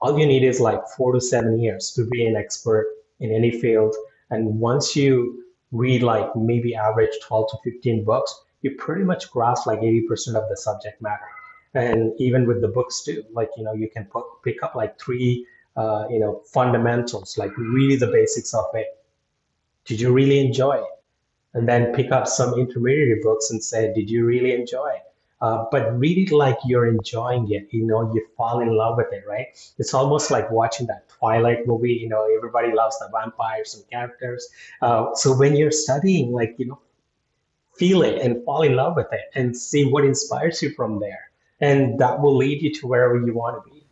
[0.00, 2.86] all you need is like four to seven years to be an expert
[3.20, 3.94] in any field.
[4.30, 9.66] And once you read like maybe average 12 to 15 books, you pretty much grasp
[9.66, 11.28] like 80% of the subject matter.
[11.74, 14.98] And even with the books too, like, you know, you can put, pick up like
[14.98, 18.86] three, uh, you know, fundamentals, like really the basics of it.
[19.84, 20.84] Did you really enjoy it?
[21.54, 25.09] And then pick up some intermediate books and say, did you really enjoy it?
[25.40, 27.68] Uh, but read it like you're enjoying it.
[27.70, 29.46] You know, you fall in love with it, right?
[29.78, 31.94] It's almost like watching that Twilight movie.
[31.94, 34.48] You know, everybody loves the vampires and characters.
[34.82, 36.80] Uh, so when you're studying, like you know,
[37.76, 41.30] feel it and fall in love with it and see what inspires you from there.
[41.60, 43.84] And that will lead you to wherever you want to be.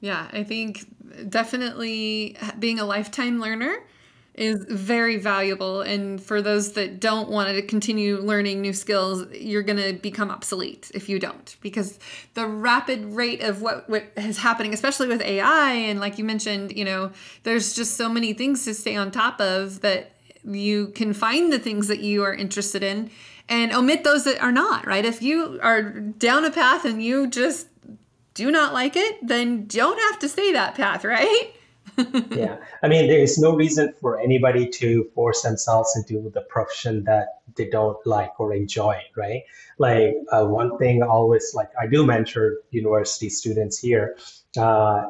[0.00, 0.86] Yeah, I think
[1.28, 3.76] definitely being a lifetime learner
[4.34, 5.80] is very valuable.
[5.82, 10.30] And for those that don't want to continue learning new skills, you're going to become
[10.30, 11.98] obsolete if you don't, because
[12.34, 16.76] the rapid rate of what, what is happening, especially with AI, and like you mentioned,
[16.76, 17.10] you know,
[17.42, 20.12] there's just so many things to stay on top of that
[20.44, 23.10] you can find the things that you are interested in
[23.48, 25.04] and omit those that are not, right?
[25.04, 27.66] If you are down a path and you just
[28.34, 31.52] do not like it, then don't have to stay that path, right?
[32.30, 32.56] Yeah.
[32.82, 37.40] I mean, there is no reason for anybody to force themselves into the profession that
[37.56, 39.42] they don't like or enjoy, right?
[39.78, 44.16] Like, uh, one thing always, like, I do mentor university students here.
[44.56, 45.06] Uh,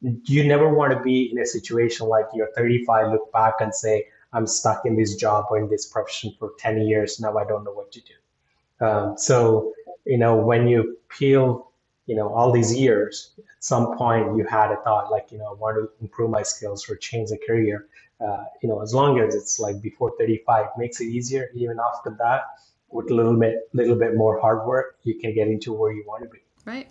[0.00, 4.06] you never want to be in a situation like you're 35, look back and say,
[4.32, 7.20] I'm stuck in this job or in this profession for 10 years.
[7.20, 8.86] Now I don't know what to do.
[8.86, 9.72] Um, so,
[10.06, 11.69] you know, when you peel,
[12.10, 15.44] you know, all these years, at some point you had a thought like, you know,
[15.44, 17.86] I want to improve my skills or change a career.
[18.20, 21.50] Uh, you know, as long as it's like before 35, makes it easier.
[21.54, 22.46] Even after that,
[22.88, 26.02] with a little bit, little bit more hard work, you can get into where you
[26.04, 26.40] want to be.
[26.64, 26.88] Right.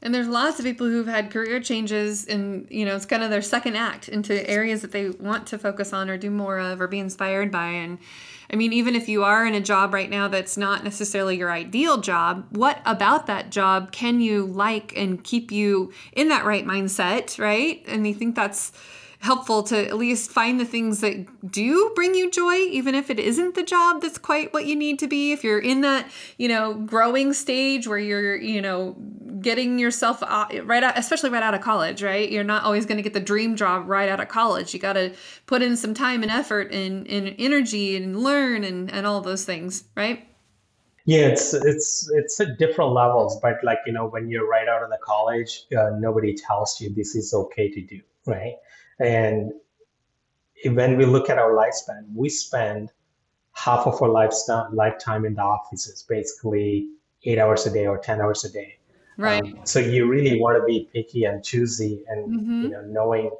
[0.00, 3.28] And there's lots of people who've had career changes and, you know, it's kind of
[3.28, 6.80] their second act into areas that they want to focus on or do more of
[6.80, 7.66] or be inspired by.
[7.66, 7.98] And
[8.50, 11.50] I mean, even if you are in a job right now that's not necessarily your
[11.50, 16.64] ideal job, what about that job can you like and keep you in that right
[16.64, 17.82] mindset, right?
[17.86, 18.72] And I think that's
[19.20, 23.18] helpful to at least find the things that do bring you joy even if it
[23.18, 26.06] isn't the job that's quite what you need to be if you're in that
[26.36, 28.94] you know growing stage where you're you know
[29.46, 32.96] getting yourself out, right out especially right out of college right you're not always going
[32.96, 35.14] to get the dream job right out of college you got to
[35.46, 39.44] put in some time and effort and, and energy and learn and, and all those
[39.44, 40.26] things right
[41.08, 44.82] yeah, it's it's it's at different levels, but like you know, when you're right out
[44.82, 48.54] of the college, uh, nobody tells you this is okay to do, right?
[48.98, 49.52] And
[50.64, 52.90] when we look at our lifespan, we spend
[53.52, 56.88] half of our lifestyle, lifetime in the offices, basically
[57.22, 58.76] eight hours a day or 10 hours a day.
[59.16, 59.42] Right.
[59.42, 62.62] Um, so you really want to be picky and choosy and, mm-hmm.
[62.62, 63.30] you know, knowing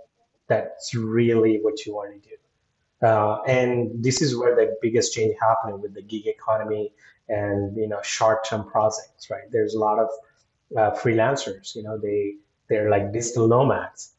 [0.48, 3.06] that's really what you want to do.
[3.06, 6.92] Uh, and this is where the biggest change happening with the gig economy
[7.28, 9.50] and, you know, short-term projects, right?
[9.50, 10.08] There's a lot of
[10.76, 12.36] uh, freelancers, you know, they,
[12.68, 14.16] they're like digital nomads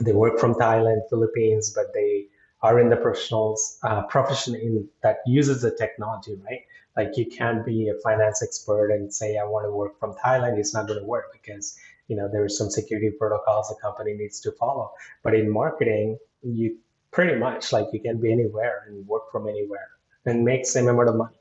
[0.00, 2.26] they work from Thailand, Philippines, but they
[2.62, 6.62] are in the professionals uh, profession in that uses the technology, right?
[6.98, 10.58] Like you can't be a finance expert and say I want to work from Thailand.
[10.58, 14.14] It's not going to work because you know there are some security protocols the company
[14.14, 14.92] needs to follow.
[15.22, 16.76] But in marketing, you
[17.12, 19.88] pretty much like you can be anywhere and work from anywhere
[20.26, 21.38] and make same amount of money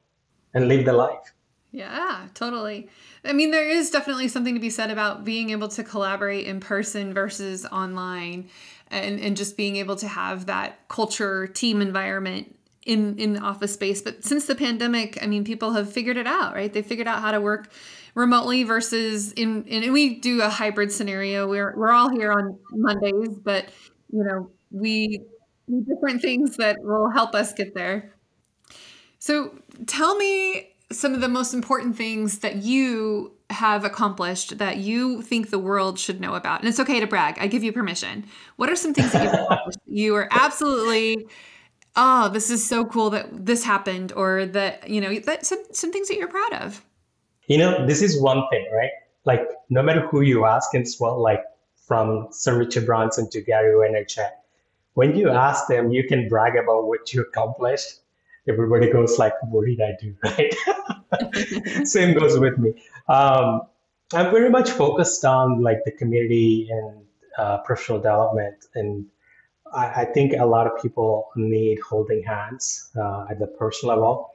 [0.54, 1.34] and live the life.
[1.72, 2.88] Yeah, totally.
[3.26, 6.60] I mean, there is definitely something to be said about being able to collaborate in
[6.60, 8.50] person versus online
[8.90, 12.57] and, and just being able to have that culture team environment
[12.88, 16.56] in in office space but since the pandemic i mean people have figured it out
[16.56, 17.70] right they figured out how to work
[18.16, 23.38] remotely versus in and we do a hybrid scenario we're we're all here on mondays
[23.44, 23.66] but
[24.12, 25.22] you know we
[25.68, 28.14] do different things that will help us get there
[29.20, 35.22] so tell me some of the most important things that you have accomplished that you
[35.22, 36.62] think the world should know about?
[36.62, 37.38] And it's okay to brag.
[37.40, 38.26] I give you permission.
[38.56, 39.80] What are some things that you've accomplished?
[39.86, 41.28] You are absolutely
[41.98, 45.92] oh, this is so cool that this happened or that, you know, that some some
[45.92, 46.86] things that you're proud of.
[47.48, 48.92] You know, this is one thing, right?
[49.26, 51.44] Like no matter who you ask in well, like
[51.88, 54.32] from Sir Richard Branson to Gary Vaynerchuk,
[54.94, 58.00] when you ask them, you can brag about what you accomplished
[58.48, 60.16] everybody goes like, what did I do?
[60.24, 61.88] Right.
[61.88, 62.74] Same goes with me.
[63.08, 63.62] Um,
[64.14, 67.06] I'm very much focused on like the community and
[67.38, 68.66] uh, professional development.
[68.76, 69.06] And
[69.74, 74.34] I, I, think a lot of people need holding hands uh, at the personal level,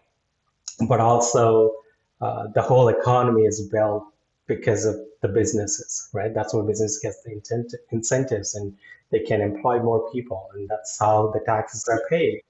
[0.88, 1.74] but also
[2.20, 4.04] uh, the whole economy is built
[4.46, 6.34] because of the businesses, right?
[6.34, 8.76] That's where business gets the intent- incentives and
[9.10, 10.50] they can employ more people.
[10.54, 12.42] And that's how the taxes are paid.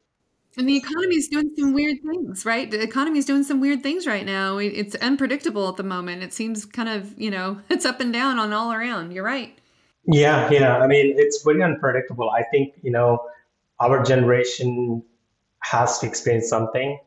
[0.57, 2.71] And the economy is doing some weird things, right?
[2.71, 4.59] The economy is doing some weird things right now.
[4.59, 6.23] It's unpredictable at the moment.
[6.23, 9.12] It seems kind of, you know, it's up and down on all around.
[9.12, 9.59] You're right.
[10.05, 10.79] Yeah, yeah.
[10.79, 12.31] I mean, it's very unpredictable.
[12.31, 13.29] I think, you know,
[13.81, 15.03] our generation
[15.61, 16.99] has to experience something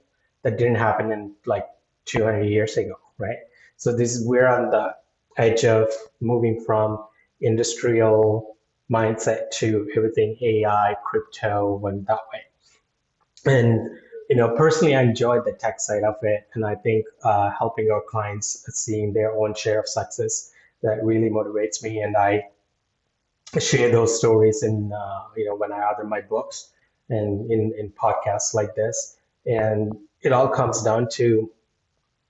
[0.43, 1.65] that didn't happen in like
[2.05, 3.37] 200 years ago, right?
[3.77, 4.95] So this is we're on the
[5.37, 7.03] edge of moving from
[7.41, 8.55] industrial
[8.91, 12.41] mindset to everything AI, crypto, and that way
[13.45, 13.89] and
[14.29, 17.89] you know personally i enjoyed the tech side of it and i think uh, helping
[17.91, 22.43] our clients seeing their own share of success that really motivates me and i
[23.59, 26.71] share those stories in uh, you know when i author my books
[27.09, 31.49] and in, in podcasts like this and it all comes down to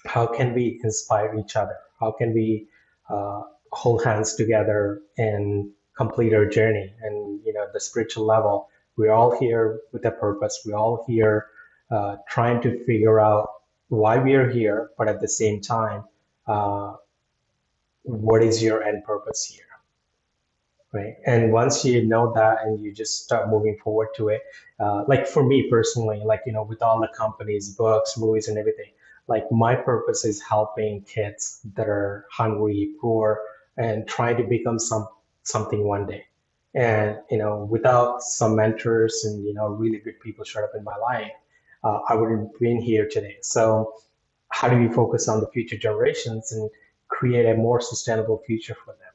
[0.06, 2.68] how can we inspire each other how can we
[3.10, 9.12] uh, hold hands together and complete our journey and you know the spiritual level we're
[9.12, 10.62] all here with a purpose.
[10.66, 11.48] We're all here
[11.92, 13.50] uh, trying to figure out
[13.90, 16.06] why we are here, but at the same time,
[16.48, 16.96] uh,
[18.04, 19.66] what is your end purpose here?
[20.96, 21.16] Right.
[21.26, 24.44] And once you know that and you just start moving forward to it,
[24.80, 28.58] uh, like for me personally, like, you know, with all the companies, books, movies, and
[28.58, 28.92] everything,
[29.28, 33.42] like my purpose is helping kids that are hungry, poor,
[33.78, 35.08] and trying to become some
[35.44, 36.26] something one day
[36.76, 40.84] and you know, without some mentors and you know, really good people showed up in
[40.84, 41.32] my life,
[41.84, 43.38] uh, I wouldn't have been here today.
[43.42, 43.94] So,
[44.52, 46.70] how do we focus on the future generations and
[47.10, 49.15] create a more sustainable future for them?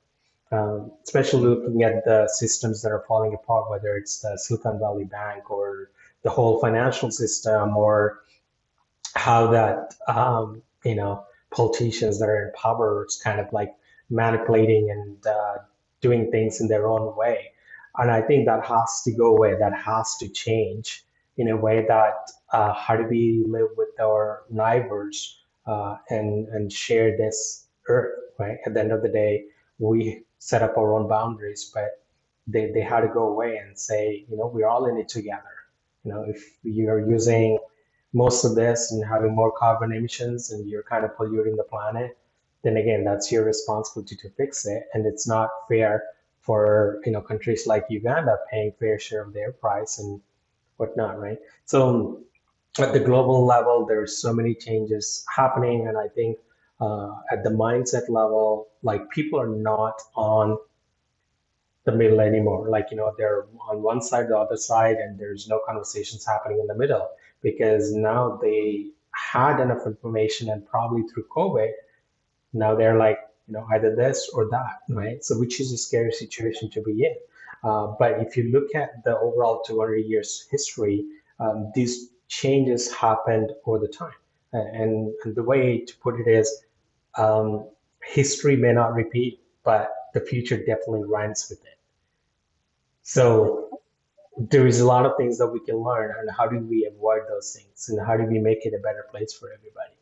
[0.53, 5.05] Um, especially looking at the systems that are falling apart, whether it's the Silicon Valley
[5.05, 5.90] Bank or
[6.22, 8.20] the whole financial system, or
[9.14, 13.74] how that um, you know politicians that are in power is kind of like
[14.11, 15.59] manipulating and uh,
[16.01, 17.53] doing things in their own way.
[17.98, 19.57] And I think that has to go away.
[19.59, 21.05] That has to change
[21.38, 26.72] in a way that uh, how do we live with our neighbors uh, and and
[26.72, 28.59] share this earth, right?
[28.66, 29.46] At the end of the day,
[29.78, 32.03] we set up our own boundaries, but
[32.49, 35.55] they, they had to go away and say, you know, we're all in it together.
[36.05, 37.59] You know, if you're using
[38.12, 42.18] most of this and having more carbon emissions and you're kind of polluting the planet,
[42.64, 44.88] then again, that's your responsibility to fix it.
[44.93, 46.03] And it's not fair
[46.41, 50.20] for you know countries like Uganda paying fair share of their price and
[50.78, 51.38] whatnot, right?
[51.66, 52.22] So
[52.78, 56.38] at the global level, there's so many changes happening, and I think
[56.81, 60.59] uh, at the mindset level, like people are not on
[61.85, 62.68] the middle anymore.
[62.68, 66.59] Like, you know, they're on one side, the other side, and there's no conversations happening
[66.61, 67.09] in the middle
[67.43, 71.70] because now they had enough information and probably through COVID,
[72.53, 75.24] now they're like, you know, either this or that, right?
[75.24, 77.14] So, which is a scary situation to be in.
[77.62, 81.05] Uh, but if you look at the overall 200 years history,
[81.39, 84.14] um, these changes happened all the time.
[84.53, 86.62] And, and the way to put it is,
[87.17, 87.69] um,
[88.03, 91.79] history may not repeat, but the future definitely rhymes with it.
[93.03, 93.81] So
[94.37, 97.23] there is a lot of things that we can learn, and how do we avoid
[97.29, 99.95] those things, and how do we make it a better place for everybody?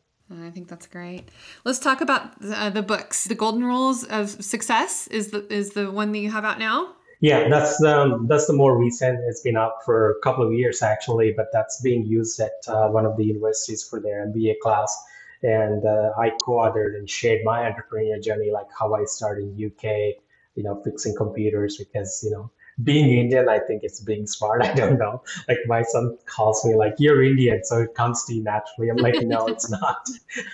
[0.47, 1.29] I think that's great.
[1.65, 3.25] Let's talk about uh, the books.
[3.25, 6.93] The Golden Rules of Success is the is the one that you have out now.
[7.19, 9.19] Yeah, that's um, that's the more recent.
[9.27, 12.87] It's been out for a couple of years actually, but that's being used at uh,
[12.89, 14.95] one of the universities for their MBA class.
[15.41, 20.15] And uh, I co-authored and shared my entrepreneurial journey, like how I started in UK,
[20.55, 22.51] you know, fixing computers because you know
[22.83, 24.61] being Indian, I think it's being smart.
[24.63, 25.21] I don't know.
[25.47, 28.89] Like my son calls me like, "You're Indian," so it comes to you naturally.
[28.89, 30.07] I'm like, "No, it's not."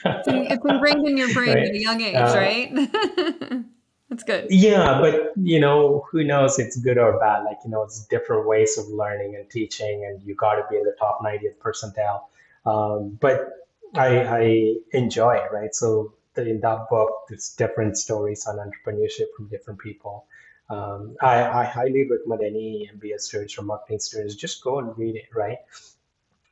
[0.05, 1.67] it's ingrained in your brain right?
[1.67, 3.65] at a young age, uh, right?
[4.09, 4.47] That's good.
[4.49, 6.59] Yeah, but you know, who knows?
[6.59, 7.43] It's good or bad.
[7.43, 10.77] Like you know, it's different ways of learning and teaching, and you got to be
[10.77, 12.21] in the top 90th percentile.
[12.65, 13.64] Um, but
[13.97, 15.73] I, I enjoy right?
[15.73, 20.25] So the, in that book, there's different stories on entrepreneurship from different people.
[20.69, 25.15] Um, I, I highly recommend any MBA students or marketing students just go and read
[25.15, 25.57] it, right?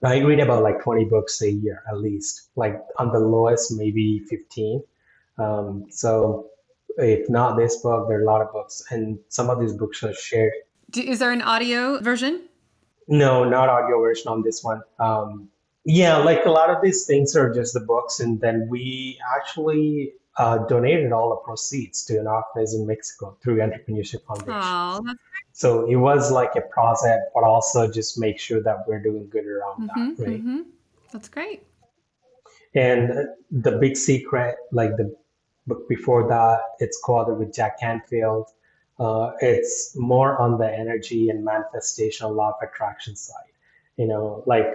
[0.04, 4.20] I read about like 20 books a year at least, like on the lowest, maybe
[4.30, 4.84] 15.
[5.38, 6.50] Um, so
[6.98, 10.04] if not this book, there are a lot of books, and some of these books
[10.04, 10.54] are shared.
[10.96, 12.44] Is there an audio version?
[13.08, 14.82] No, not audio version on this one.
[15.00, 15.50] Um,
[15.86, 20.14] yeah, like a lot of these things are just the books, and then we actually
[20.38, 24.54] uh, donated all the proceeds to an orphanage in Mexico through Entrepreneurship Foundation.
[24.54, 25.16] Oh,
[25.52, 29.46] so it was like a project, but also just make sure that we're doing good
[29.46, 30.40] around mm-hmm, that, right?
[30.40, 30.62] Mm-hmm.
[31.12, 31.64] That's great.
[32.74, 35.16] And the big secret, like the
[35.68, 38.48] book before that, it's called with Jack Canfield.
[39.00, 43.36] Uh, it's more on the energy and manifestation law of attraction side.
[43.98, 44.74] You know, like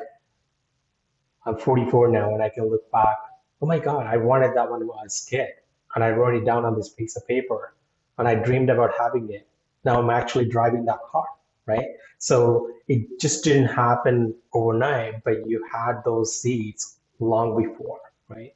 [1.48, 3.16] I'm 44 now and I can look back,
[3.62, 5.48] oh my God, I wanted that when I was a kid.
[5.94, 7.74] And I wrote it down on this piece of paper
[8.18, 9.48] and I dreamed about having it.
[9.84, 11.24] Now I'm actually driving that car,
[11.66, 11.86] right?
[12.18, 18.54] So it just didn't happen overnight, but you had those seeds long before, right?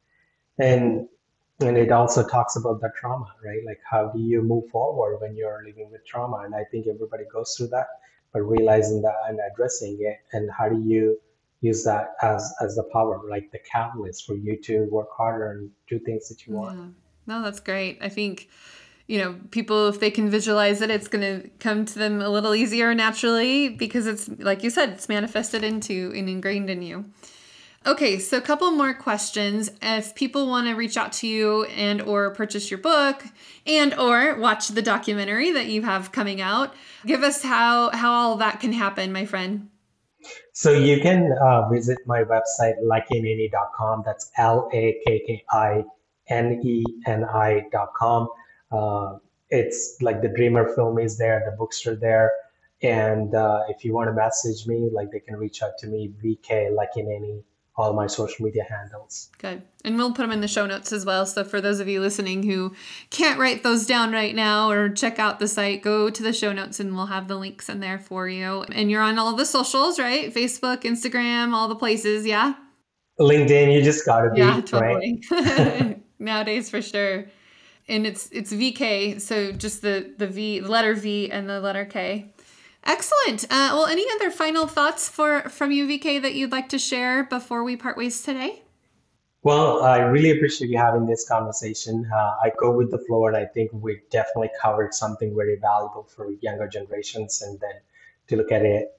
[0.59, 1.09] And
[1.61, 5.37] and it also talks about the trauma right like how do you move forward when
[5.37, 7.87] you're living with trauma and i think everybody goes through that
[8.33, 11.21] but realizing that and addressing it and how do you
[11.63, 15.71] use that as as the power like the catalyst for you to work harder and
[15.89, 16.87] do things that you want yeah.
[17.27, 18.49] no that's great i think
[19.07, 22.29] you know people if they can visualize it it's going to come to them a
[22.29, 27.05] little easier naturally because it's like you said it's manifested into and ingrained in you
[27.85, 29.69] Okay, so a couple more questions.
[29.83, 33.25] If people want to reach out to you and or purchase your book
[33.67, 38.37] and or watch the documentary that you have coming out, give us how how all
[38.37, 39.69] that can happen, my friend.
[40.53, 44.03] So you can uh, visit my website lakkineni.com.
[44.05, 45.85] That's L A K K I
[46.29, 48.29] N E N I.com.
[48.71, 49.19] Uh,
[49.51, 52.31] it's like the Dreamer film is there, the books are there.
[52.83, 56.13] And uh, if you want to message me, like they can reach out to me,
[56.23, 57.43] VK Lakkineni
[57.77, 59.31] all my social media handles.
[59.39, 59.63] Good.
[59.85, 61.25] And we'll put them in the show notes as well.
[61.25, 62.75] So for those of you listening who
[63.11, 66.53] can't write those down right now or check out the site, go to the show
[66.53, 68.63] notes and we'll have the links in there for you.
[68.73, 70.33] And you're on all the socials, right?
[70.33, 72.55] Facebook, Instagram, all the places, yeah?
[73.19, 75.23] LinkedIn, you just gotta be, yeah, totally.
[75.31, 76.03] right?
[76.19, 77.27] Nowadays for sure.
[77.89, 81.85] And it's it's VK, so just the the V, the letter V and the letter
[81.85, 82.32] K.
[82.85, 83.45] Excellent.
[83.45, 87.25] Uh, well, any other final thoughts for from you, VK, that you'd like to share
[87.25, 88.63] before we part ways today?
[89.45, 92.09] Well, I really appreciate you having this conversation.
[92.15, 96.05] Uh, I go with the flow, and I think we definitely covered something very valuable
[96.05, 97.43] for younger generations.
[97.43, 97.75] And then
[98.29, 98.97] to look at it,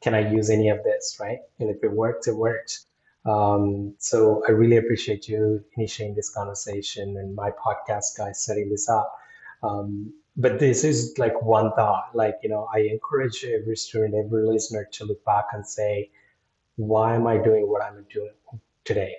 [0.00, 1.38] can I use any of this, right?
[1.58, 2.86] And if it works, it works.
[3.24, 8.88] Um, so I really appreciate you initiating this conversation and my podcast guys setting this
[8.88, 9.14] up.
[9.62, 12.10] Um, but this is like one thought.
[12.14, 16.10] Like you know, I encourage every student, every listener to look back and say,
[16.76, 18.34] why am I doing what I'm doing
[18.84, 19.14] today?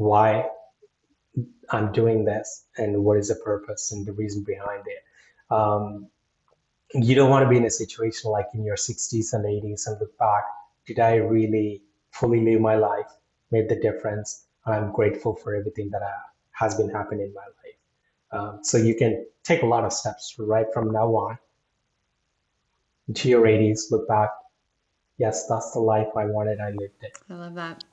[0.00, 0.46] why
[1.70, 5.54] I'm doing this and what is the purpose and the reason behind it.
[5.54, 6.08] Um,
[6.94, 10.00] you don't want to be in a situation like in your 60s and 80s and
[10.00, 10.44] look back,
[10.86, 11.82] did I really
[12.12, 13.10] fully live my life,
[13.50, 14.46] made the difference?
[14.64, 16.22] And i'm grateful for everything that uh,
[16.52, 17.59] has been happening in my life.
[18.32, 21.38] Um, so you can take a lot of steps right from now on
[23.14, 24.30] to your 80s, look back.
[25.18, 26.60] Yes, that's the life I wanted.
[26.60, 27.12] I lived it.
[27.28, 27.84] I love that.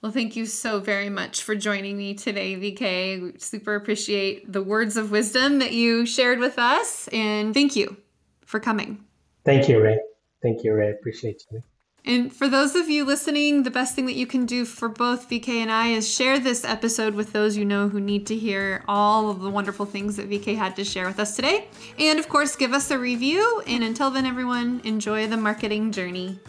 [0.00, 3.22] Well, thank you so very much for joining me today, VK.
[3.22, 7.08] We super appreciate the words of wisdom that you shared with us.
[7.12, 7.96] And thank you
[8.44, 9.04] for coming.
[9.44, 10.00] Thank you, Rae.
[10.42, 10.90] Thank you, Rae.
[10.90, 11.62] Appreciate you.
[12.04, 15.30] And for those of you listening, the best thing that you can do for both
[15.30, 18.82] VK and I is share this episode with those you know who need to hear
[18.88, 21.68] all of the wonderful things that VK had to share with us today.
[22.00, 23.62] And of course, give us a review.
[23.68, 26.40] And until then, everyone, enjoy the marketing journey.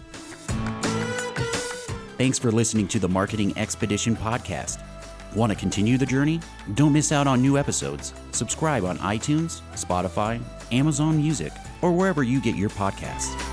[2.17, 4.83] Thanks for listening to the Marketing Expedition podcast.
[5.35, 6.39] Want to continue the journey?
[6.73, 8.13] Don't miss out on new episodes.
[8.31, 10.41] Subscribe on iTunes, Spotify,
[10.71, 11.51] Amazon Music,
[11.81, 13.52] or wherever you get your podcasts.